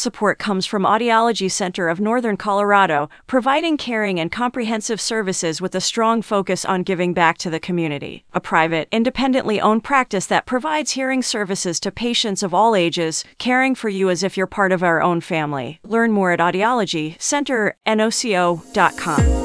[0.00, 5.80] support comes from Audiology Center of Northern Colorado, providing caring and comprehensive services with a
[5.80, 8.24] strong focus on giving back to the community.
[8.32, 13.74] A private, independently owned practice that provides hearing services to patients of all ages, caring
[13.74, 15.80] for you as if you're part of our own family.
[15.84, 19.40] Learn more at audiologycenternoco.com.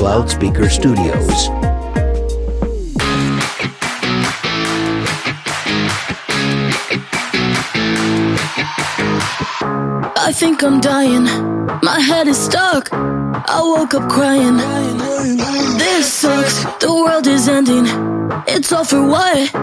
[0.00, 1.57] Loudspeaker Studios.
[9.40, 11.24] I think I'm dying.
[11.82, 12.88] My head is stuck.
[12.92, 14.56] I woke up crying.
[15.78, 16.64] This sucks.
[16.80, 17.86] The world is ending.
[18.48, 19.54] It's all for what?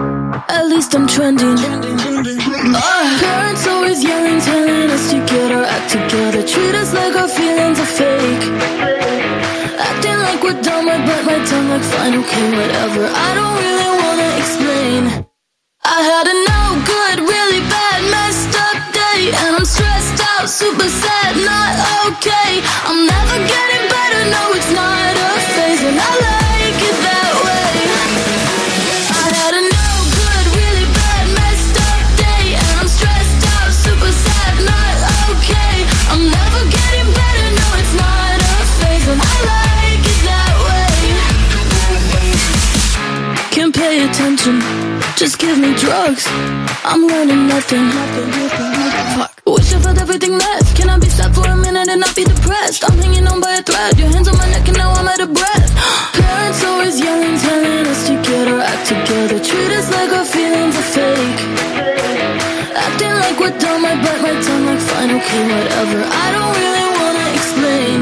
[0.50, 1.58] At least I'm trending.
[1.60, 6.48] Uh, parents always yelling, telling us to get our act together.
[6.48, 8.44] Treat us like our feelings are fake.
[9.90, 10.88] Acting like we're dumb.
[10.88, 13.04] I bite my tongue like fine, okay, whatever.
[13.12, 15.26] I don't really wanna explain.
[15.84, 16.62] I had a no
[16.92, 18.55] good, really bad, messed up
[19.34, 21.74] and I'm stressed out, super sad, not
[22.06, 22.62] okay.
[22.86, 26.45] I'm never getting better, no, it's not a phase, and I like
[45.16, 46.28] just give me drugs.
[46.84, 47.88] I'm learning nothing.
[49.16, 49.42] Fuck.
[49.46, 50.74] Wish I felt everything less.
[50.76, 52.84] Can I be sad for a minute and not be depressed?
[52.84, 53.98] I'm hanging on by a thread.
[53.98, 55.72] Your hands on my neck and now I'm out of breath.
[56.20, 59.40] Parents always yelling, telling us to get our act together.
[59.40, 61.40] Treat us like our feelings are fake.
[62.76, 63.86] Acting like we're dumb.
[63.86, 66.00] I bite my tongue like fine, okay, whatever.
[66.04, 67.98] I don't really wanna explain.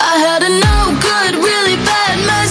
[0.00, 2.43] I had a no good, really bad, messed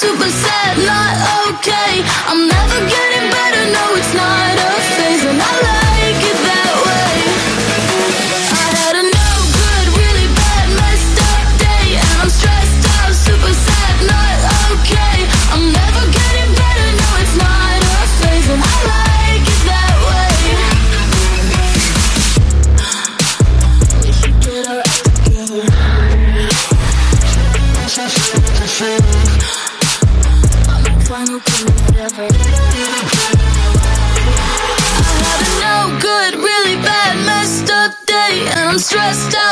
[0.00, 1.12] super sad, not
[1.52, 2.00] okay.
[2.24, 5.79] I'm never getting better, no, it's not a phase, and I like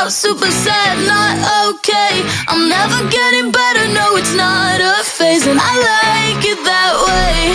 [0.09, 1.37] super sad, not
[1.69, 2.25] okay.
[2.47, 7.53] I'm never getting better, no, it's not a phase, and I like it that way.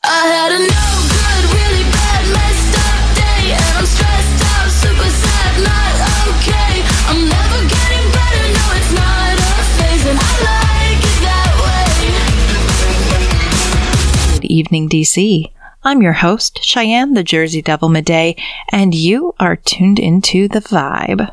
[0.00, 5.04] I had a no good, really bad, messed up day, and I'm stressed out, super
[5.04, 5.94] sad, not
[6.32, 6.80] okay.
[7.12, 11.92] I'm never getting better, no, it's not a phase, and I like it that way.
[14.40, 15.52] Good evening, DC.
[15.86, 18.40] I'm your host, Cheyenne the Jersey Devil Midej,
[18.70, 21.30] and you are tuned into The Vibe.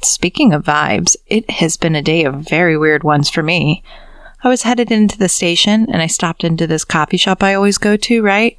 [0.00, 3.82] Speaking of vibes, it has been a day of very weird ones for me.
[4.44, 7.78] I was headed into the station and I stopped into this coffee shop I always
[7.78, 8.56] go to, right?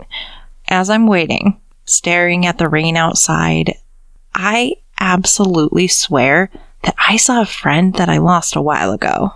[0.67, 3.75] As I'm waiting, staring at the rain outside,
[4.35, 6.51] I absolutely swear
[6.83, 9.35] that I saw a friend that I lost a while ago.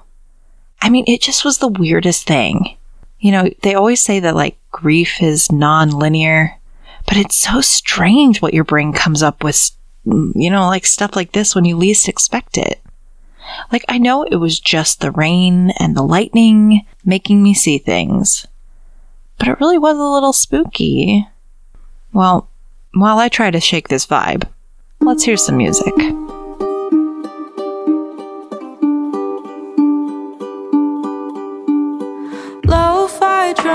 [0.81, 2.75] I mean, it just was the weirdest thing.
[3.24, 6.60] You know, they always say that like grief is non-linear,
[7.08, 9.72] but it's so strange what your brain comes up with,
[10.04, 12.82] you know, like stuff like this when you least expect it.
[13.72, 18.46] Like, I know it was just the rain and the lightning making me see things,
[19.38, 21.26] but it really was a little spooky.
[22.12, 22.50] Well,
[22.94, 24.50] while I try to shake this vibe,
[25.00, 25.94] let's hear some music.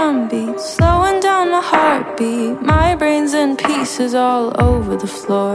[0.08, 2.62] Beats, slowing down my heartbeat.
[2.62, 5.52] My brain's in pieces all over the floor.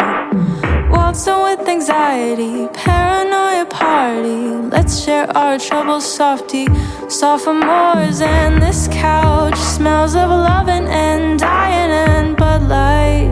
[0.92, 4.42] Waltzing with anxiety, paranoia party.
[4.70, 6.68] Let's share our troubles, softy,
[7.10, 8.22] sophomores.
[8.22, 13.32] And this couch smells of loving and dying and Bud Light.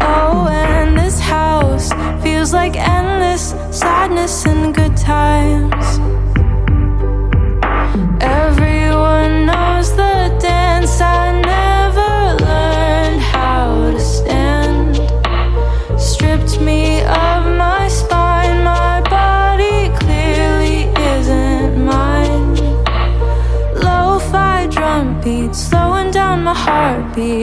[0.00, 4.74] Oh, and this house feels like endless sadness and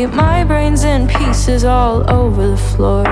[0.05, 3.03] My brain's in pieces all over the floor.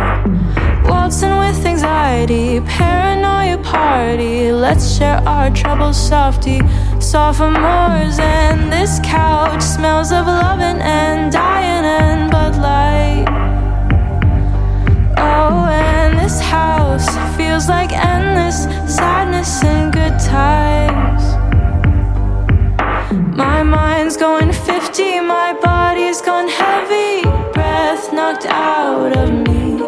[0.85, 4.51] Waltzing with anxiety, paranoia party.
[4.51, 6.59] Let's share our troubles, softy,
[6.99, 8.19] sophomores.
[8.19, 13.25] And this couch smells of loving and dying and Bud Light.
[15.17, 18.65] Oh, and this house feels like endless
[18.95, 21.23] sadness and good times.
[23.35, 27.23] My mind mind's going 50, my body's gone heavy.
[27.53, 29.79] Breath knocked out of me.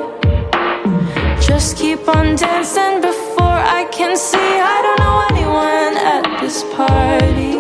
[1.40, 4.52] Just keep on dancing before I can see.
[4.74, 7.58] I don't know anyone at this party.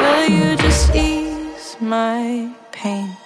[0.00, 3.16] Will you just ease my pain?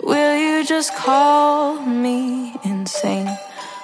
[0.00, 3.36] Will you just call me insane?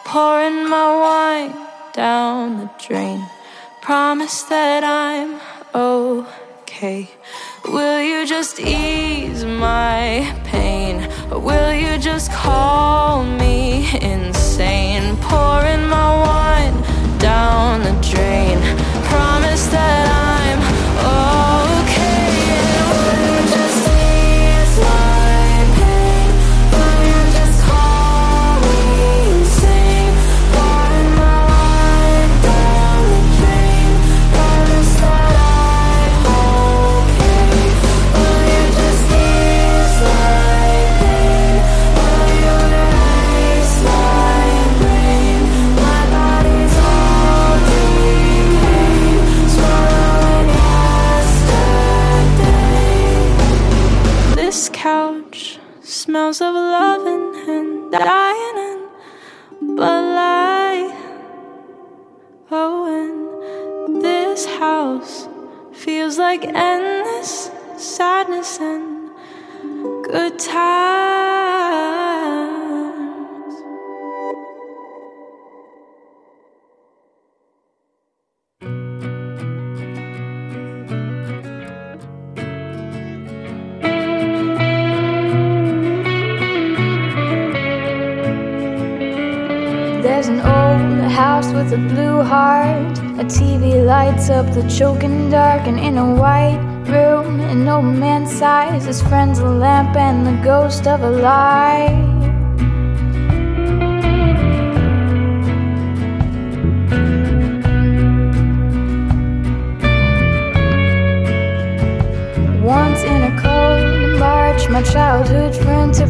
[0.04, 1.54] Pouring my wine
[1.92, 3.26] down the drain.
[3.82, 5.40] Promise that I'm
[5.74, 7.15] okay.
[7.68, 11.10] Will you just ease my pain?
[11.32, 15.16] Or will you just call me insane?
[15.16, 15.95] Pouring my
[94.36, 98.84] up the choking dark, and in a white room, an old man sighs.
[98.84, 102.05] His friend's a lamp and the ghost of a lie.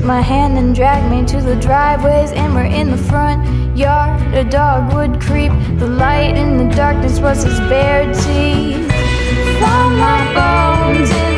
[0.06, 4.20] My hand and dragged me to the driveways, and we're in the front yard.
[4.34, 5.50] A dog would creep.
[5.78, 8.88] The light in the darkness was his bare teeth.
[9.60, 11.35] Found my bones in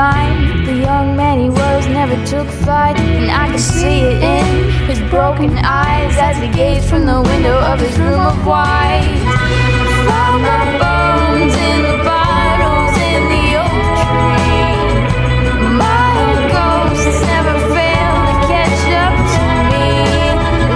[0.00, 4.46] mind, the young man he was never took flight, and I could see it in
[4.90, 9.12] his broken eyes as he gazed from the window of his room of white.
[10.08, 14.80] Found my bones in the bottles in the oak tree.
[15.84, 16.16] My
[16.54, 19.88] ghosts never fail to catch up to me.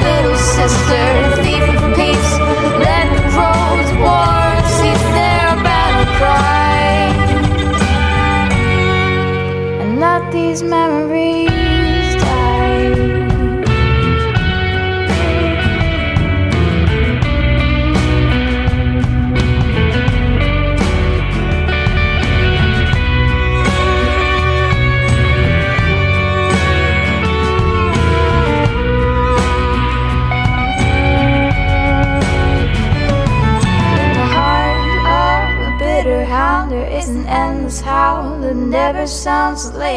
[0.06, 1.04] Little sister,
[10.54, 11.23] these memories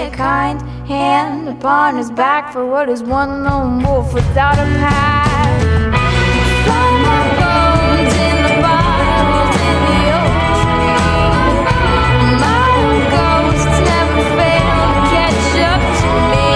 [0.02, 5.62] a kind hand upon his back for what is one lone wolf without a pack.
[6.70, 6.90] My
[8.28, 10.22] in the bottles in the.
[12.46, 12.78] My
[13.18, 16.52] ghosts never fail to catch up to me.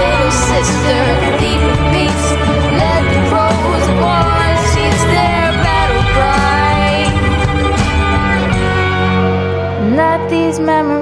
[0.00, 1.00] Little sister,
[1.40, 2.26] thief of peace,
[2.82, 3.22] let the
[4.72, 6.90] cease their battle cry.
[9.96, 11.01] Let these memories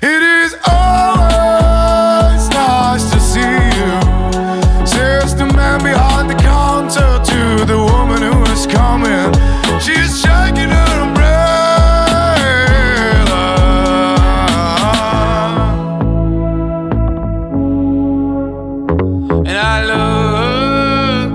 [0.00, 3.40] It is always nice to see
[3.78, 4.47] you.
[4.98, 9.32] Says the man behind the counter to the woman who is coming.
[9.78, 11.46] She's shaking her umbrella.
[19.46, 21.30] And I look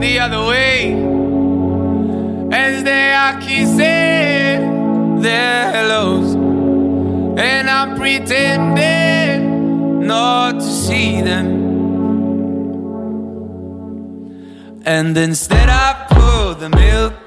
[0.00, 0.94] the other way
[2.52, 4.60] as they are kissing
[5.20, 6.36] their hellos.
[7.36, 8.87] And I'm pretending
[14.88, 17.18] And instead I pour the milk.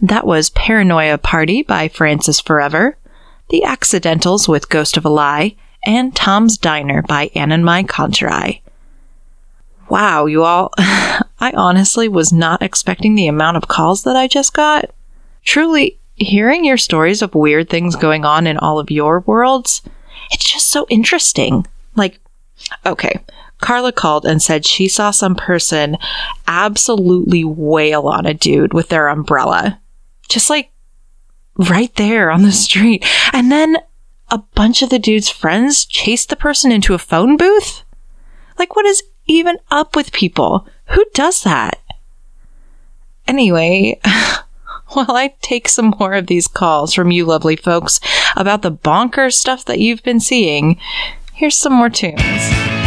[0.00, 2.96] That was Paranoia Party by Frances Forever,
[3.48, 8.60] The Accidentals with Ghost of a Lie, and Tom's Diner by AnnenMayKantereit.
[9.88, 10.72] Wow, you all.
[10.78, 14.90] I honestly was not expecting the amount of calls that I just got.
[15.44, 19.82] Truly, hearing your stories of weird things going on in all of your worlds,
[20.30, 21.66] it's just so interesting.
[21.96, 22.20] Like,
[22.86, 23.20] okay,
[23.60, 25.96] Carla called and said she saw some person
[26.46, 29.80] absolutely wail on a dude with their umbrella.
[30.28, 30.70] Just like
[31.56, 33.04] right there on the street.
[33.32, 33.76] And then
[34.30, 37.82] a bunch of the dude's friends chased the person into a phone booth?
[38.58, 40.66] Like, what is even up with people?
[40.86, 41.80] Who does that?
[43.26, 44.00] Anyway,
[44.88, 48.00] while I take some more of these calls from you lovely folks
[48.36, 50.78] about the bonkers stuff that you've been seeing,
[51.32, 52.79] here's some more tunes.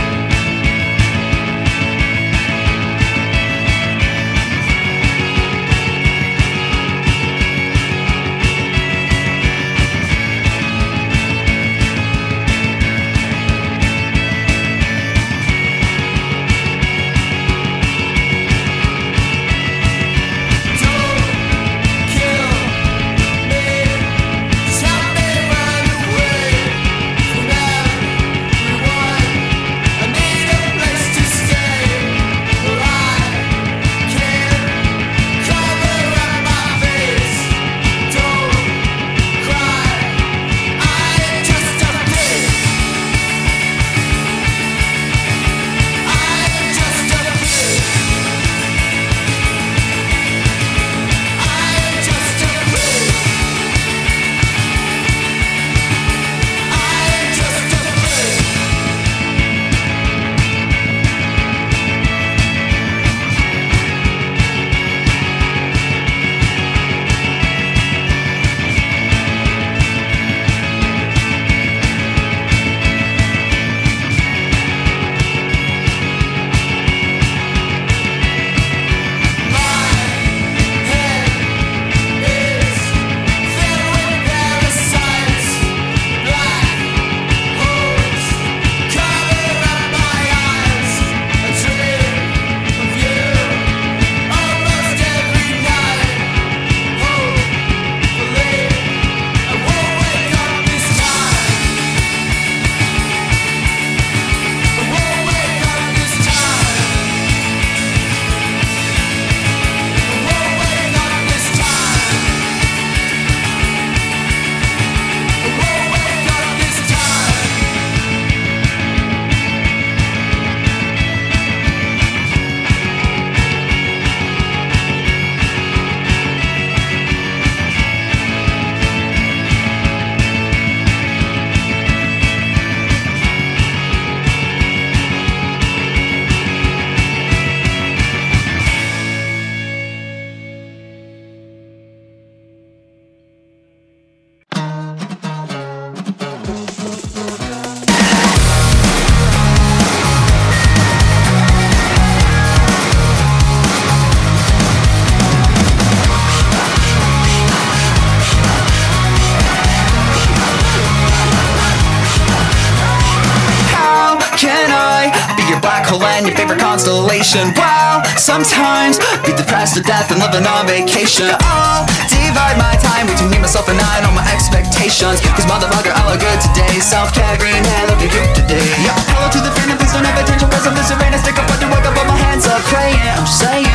[167.33, 167.53] Constellation?
[167.57, 171.29] Wow, sometimes be depressed to death and living on vacation.
[171.41, 175.21] I'll divide my time between me, myself, and I and all my expectations.
[175.33, 176.79] Cause motherfucker, I look good today.
[176.79, 178.61] Self care, green hair, looking cute today.
[178.85, 180.49] Yeah, hello to the fan, please don't have attention.
[180.49, 182.97] Cause I'm the serenity, stick up, to work, up, my hands up, praying.
[183.01, 183.65] I'm just saying.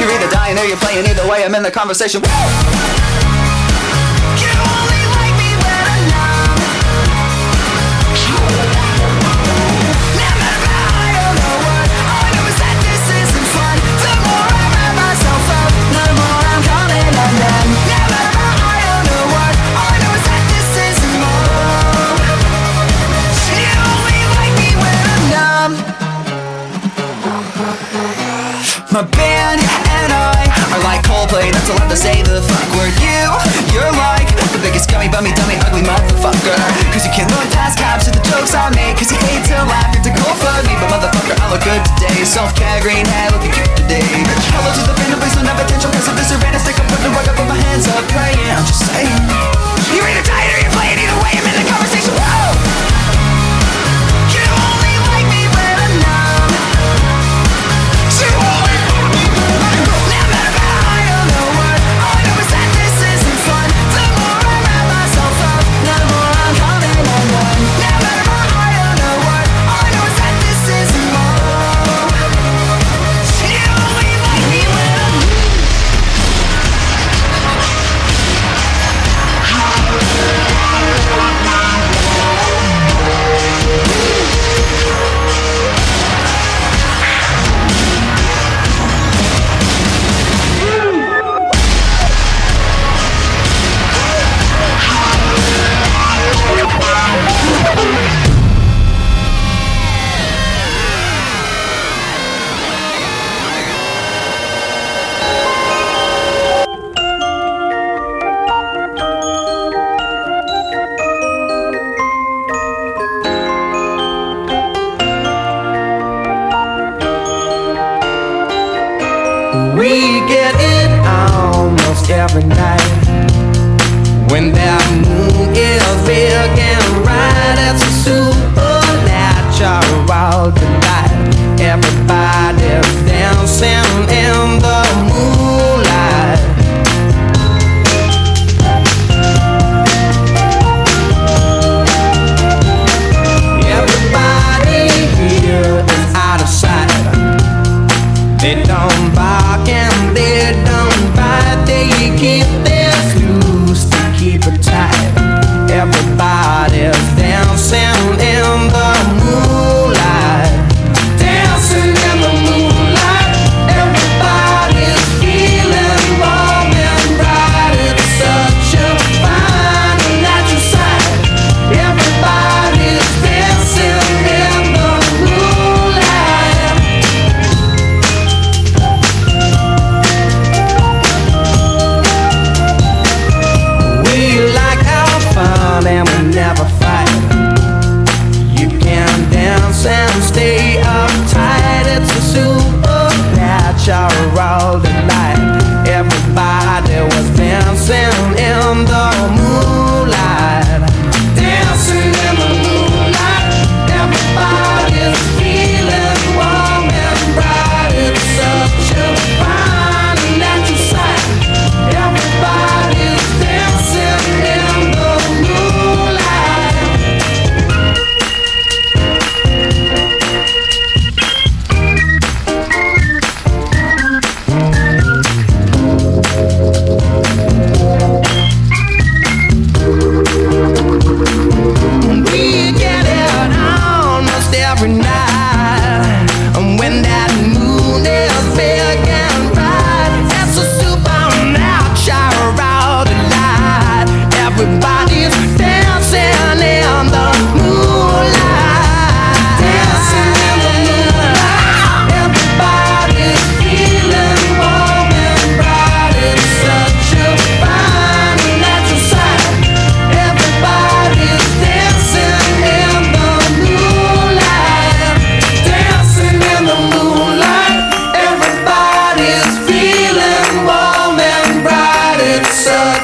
[0.00, 1.06] You're either dying or you're playing.
[1.06, 2.22] Either way, I'm in the conversation.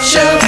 [0.08, 0.47] Such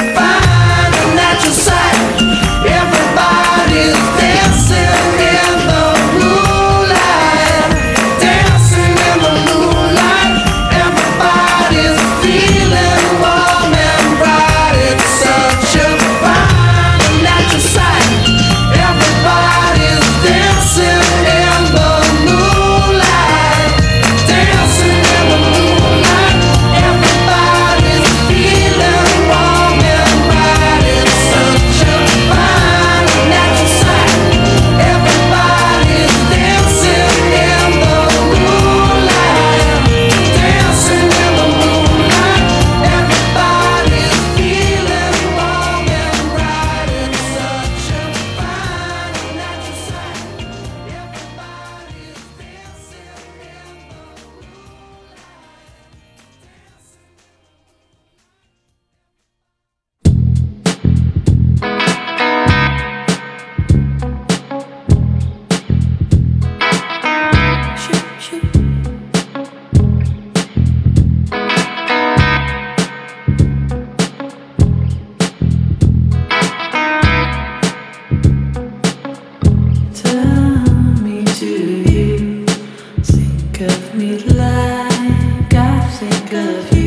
[86.33, 86.80] you?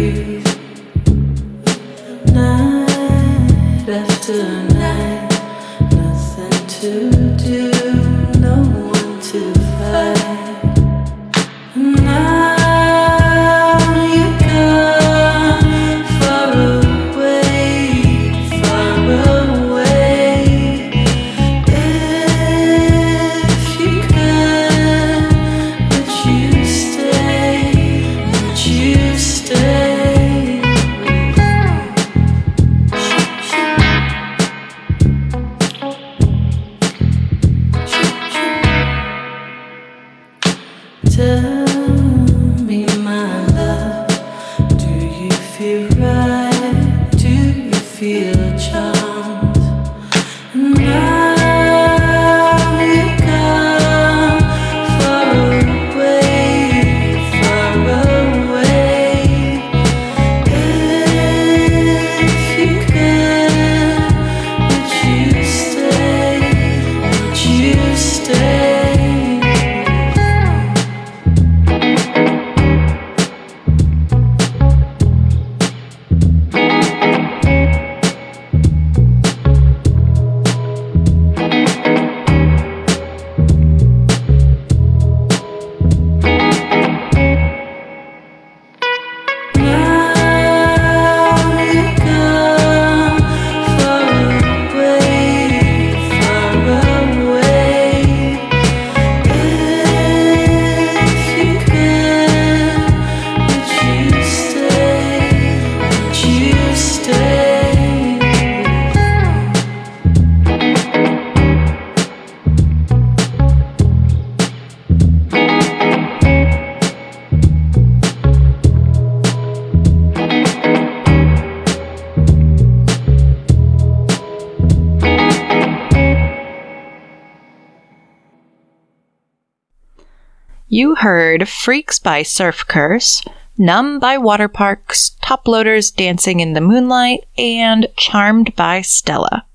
[131.03, 133.23] Heard Freaks by Surf Curse,
[133.57, 139.45] Numb by Waterparks, Top Loaders Dancing in the Moonlight, and Charmed by Stella.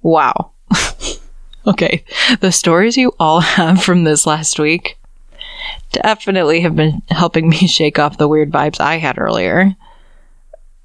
[0.00, 0.52] Wow.
[1.66, 2.04] okay,
[2.38, 4.96] the stories you all have from this last week
[5.90, 9.74] definitely have been helping me shake off the weird vibes I had earlier.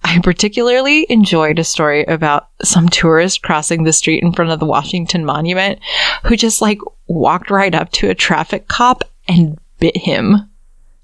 [0.03, 4.65] I particularly enjoyed a story about some tourist crossing the street in front of the
[4.65, 5.77] Washington Monument
[6.23, 10.49] who just like walked right up to a traffic cop and bit him.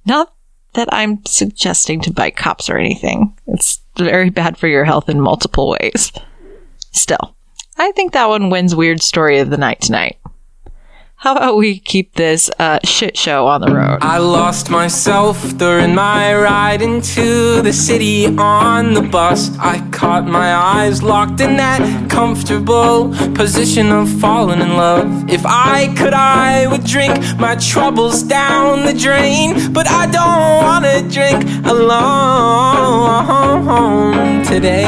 [0.05, 0.33] Not
[0.73, 3.33] that I'm suggesting to bite cops or anything.
[3.47, 6.11] It's very bad for your health in multiple ways.
[6.91, 7.35] Still,
[7.77, 10.17] I think that one wins weird story of the night tonight.
[11.25, 13.97] How about we keep this uh, shit show on the road?
[14.03, 19.49] I lost myself during my ride into the city on the bus.
[19.57, 25.27] I caught my eyes locked in that comfortable position of falling in love.
[25.27, 29.73] If I could, I would drink my troubles down the drain.
[29.73, 32.05] But I don't wanna drink alone
[34.45, 34.85] today.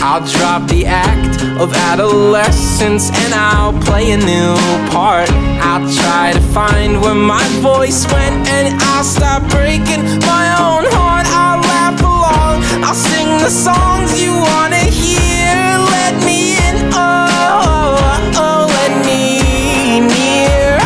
[0.00, 4.54] I'll drop the act of adolescence and I'll play a new
[4.90, 5.30] part.
[5.62, 11.26] I'll try to find where my voice went and I'll stop breaking my own heart.
[11.30, 15.54] I'll laugh along, I'll sing the songs you wanna hear.
[15.94, 17.28] Let me in, oh,
[17.62, 20.78] oh, oh let me near.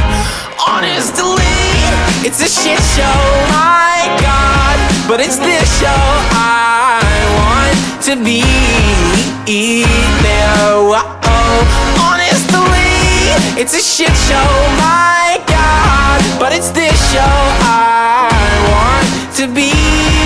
[0.61, 1.57] Honestly,
[2.26, 3.20] it's a shit show,
[3.57, 6.02] my God, but it's this show
[6.37, 6.78] I
[8.02, 8.42] to be
[10.22, 10.78] there.
[10.90, 11.64] Whoa.
[11.98, 18.30] Honestly, it's a shit show, my God, but it's this show I
[18.70, 20.17] want to be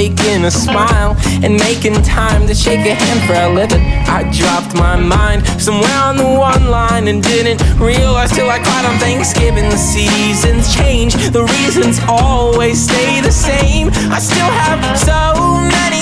[0.00, 3.84] faking a smile and making time to shake a hand for a living.
[4.08, 8.86] I dropped my mind somewhere on the one line and didn't realize till I cried
[8.86, 9.68] on Thanksgiving.
[9.68, 13.90] The seasons change, the reasons always stay the same.
[14.16, 15.20] I still have so
[15.76, 15.99] many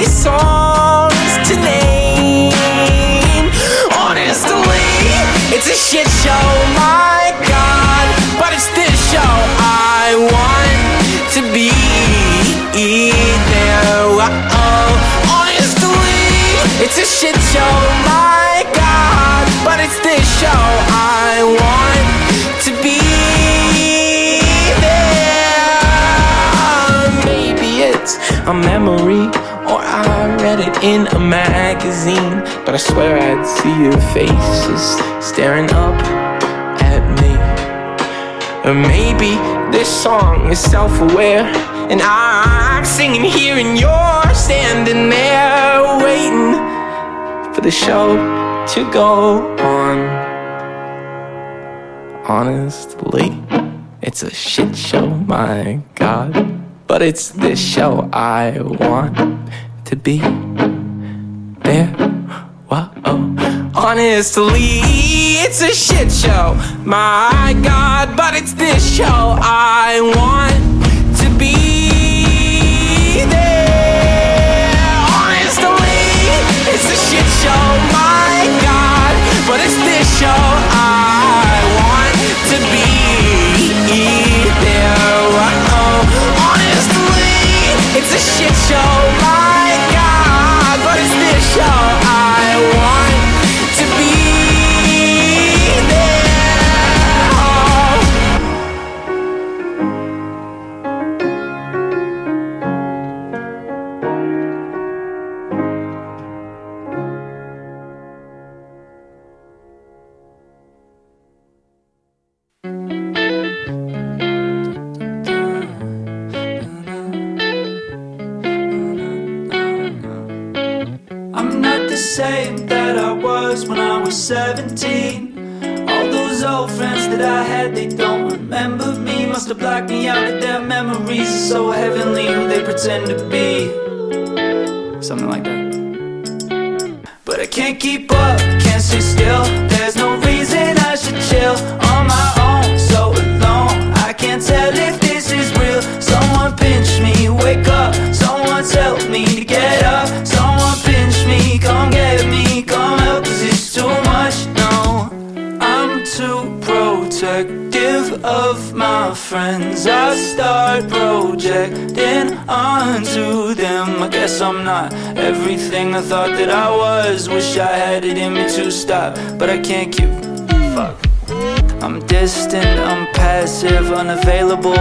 [32.99, 35.95] swear I'd see your faces staring up
[36.83, 37.33] at me.
[38.69, 39.37] Or maybe
[39.71, 41.45] this song is self aware,
[41.93, 46.55] and I'm singing here, and you're standing there waiting
[47.55, 48.17] for the show
[48.75, 49.99] to go on.
[52.27, 53.41] Honestly,
[54.03, 56.33] it's a shit show, my God.
[56.89, 59.17] But it's this show I want
[59.85, 60.19] to be
[61.63, 62.08] there.
[63.91, 64.83] Honestly,
[65.41, 68.15] it's a shit show, my God.
[68.19, 70.53] But it's this show I want
[71.17, 74.69] to be there.
[75.09, 76.05] Honestly,
[76.69, 79.17] it's a shit show, my God.
[79.49, 80.78] But it's this show I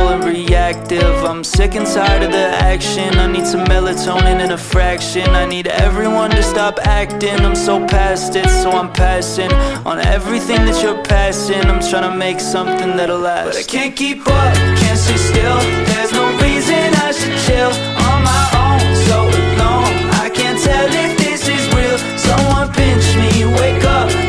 [0.09, 1.23] and reactive.
[1.23, 3.09] I'm sick and tired of the action.
[3.15, 5.27] I need some melatonin and a fraction.
[5.29, 7.39] I need everyone to stop acting.
[7.45, 9.51] I'm so past it, so I'm passing
[9.85, 11.63] on everything that you're passing.
[11.71, 13.47] I'm trying to make something that'll last.
[13.47, 15.59] But I can't keep up, can't sit still.
[15.89, 17.73] There's no reason I should chill
[18.07, 19.95] on my own, so alone.
[20.25, 21.97] I can't tell if this is real.
[22.17, 24.26] Someone pinch me, wake up.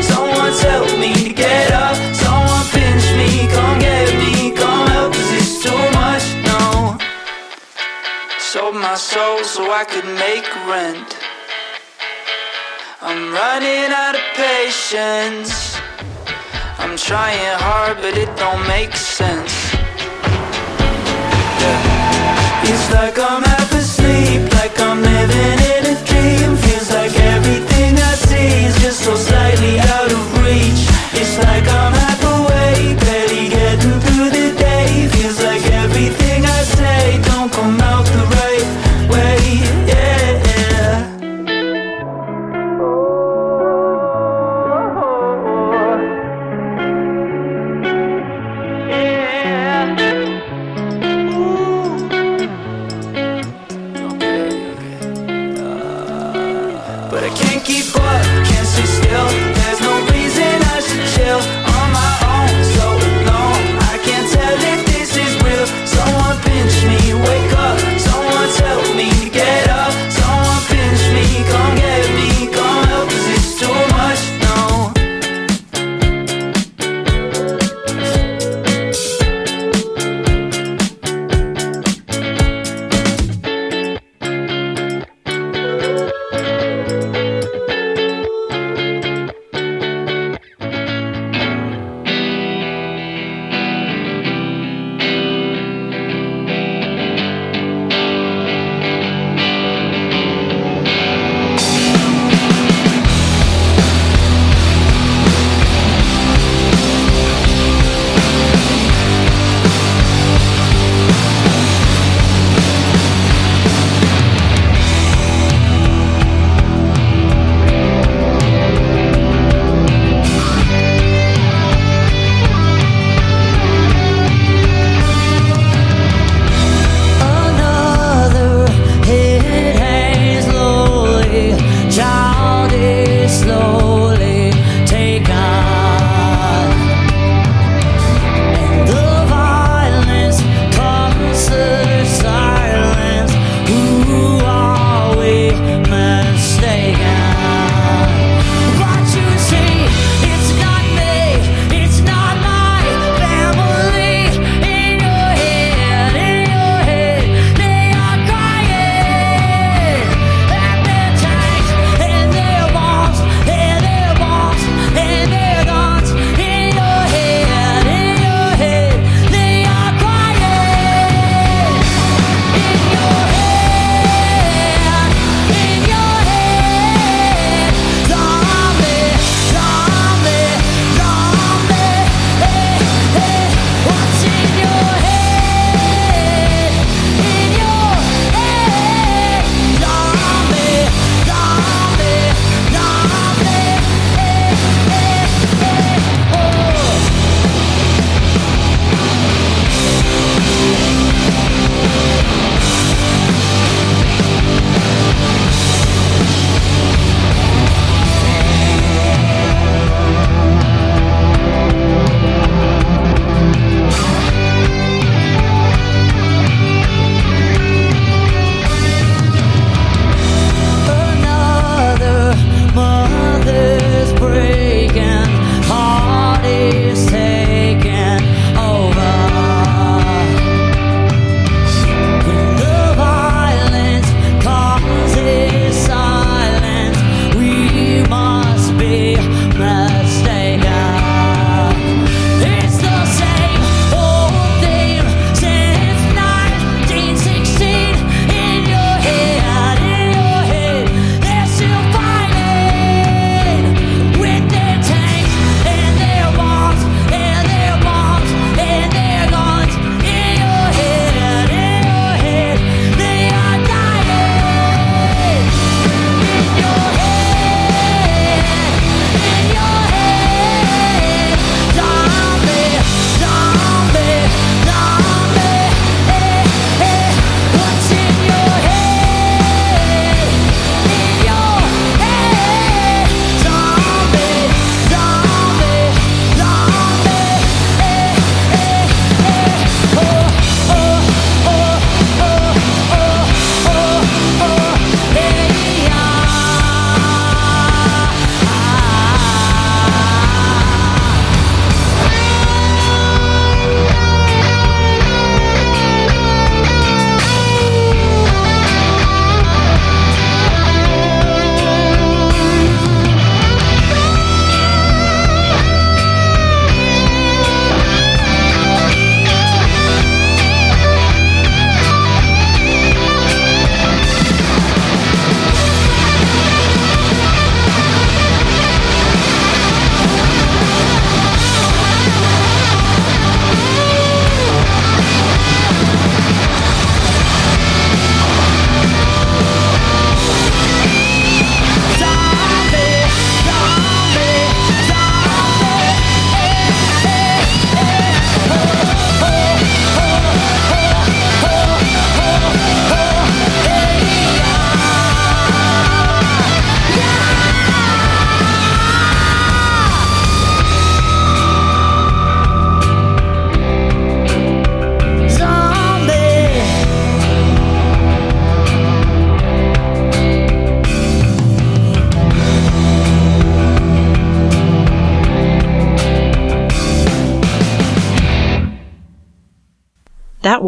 [8.89, 11.09] My soul so I could make rent.
[13.01, 15.77] I'm running out of patience.
[16.81, 19.53] I'm trying hard, but it don't make sense.
[21.61, 22.69] Yeah.
[22.69, 26.49] It's like I'm half asleep, like I'm living in a dream.
[26.65, 30.81] Feels like everything I see is just so slightly out of reach.
[31.13, 32.08] It's like I'm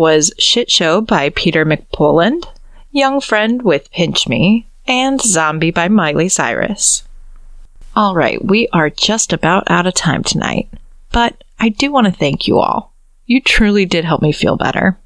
[0.01, 2.45] was Shit Show by Peter McPoland,
[2.89, 7.03] Young Friend with Pinch Me, and Zombie by Miley Cyrus.
[7.95, 10.67] All right, we are just about out of time tonight,
[11.11, 12.95] but I do want to thank you all.
[13.27, 14.97] You truly did help me feel better.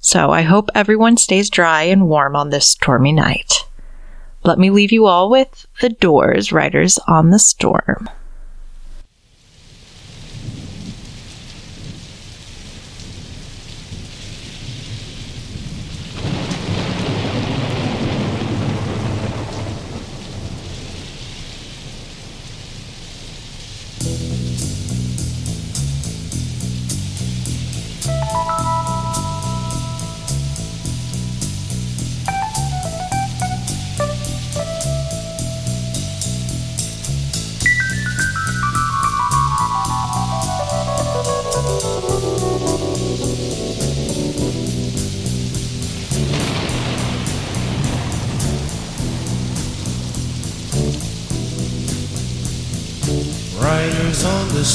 [0.00, 3.64] So I hope everyone stays dry and warm on this stormy night.
[4.44, 8.10] Let me leave you all with The Doors Riders on the Storm.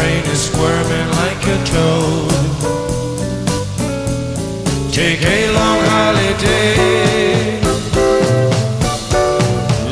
[0.00, 2.32] Brain is squirming like a toad.
[4.90, 7.60] Take a long holiday.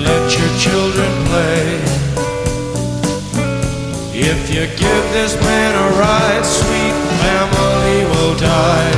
[0.07, 1.67] Let your children play.
[4.15, 8.98] If you give this man a ride, sweet family will die.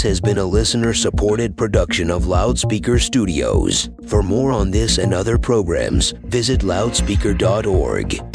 [0.00, 3.90] This has been a listener supported production of Loudspeaker Studios.
[4.06, 8.29] For more on this and other programs, visit loudspeaker.org.